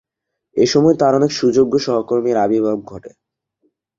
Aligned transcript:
এ 0.55 0.65
সময়ে 0.65 0.95
তার 0.95 1.13
অনেক 1.15 1.31
সুযোগ্য 1.31 1.73
সহকর্মী 1.79 2.31
আবির্ভাব 2.35 2.79
ঘটে। 2.85 3.11